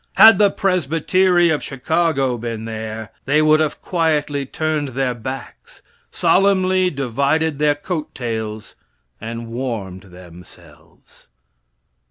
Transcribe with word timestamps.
Had 0.13 0.39
the 0.39 0.49
Presbytery 0.49 1.51
of 1.51 1.61
Chicago 1.61 2.35
been 2.35 2.65
there, 2.65 3.11
they 3.25 3.39
would 3.39 3.59
have 3.59 3.83
quietly 3.83 4.47
turned 4.47 4.87
their 4.87 5.13
backs, 5.13 5.83
solemnly 6.11 6.89
divided 6.89 7.59
their 7.59 7.75
coat 7.75 8.15
tails 8.15 8.73
and 9.21 9.47
warmed 9.49 10.05
themselves. 10.05 11.27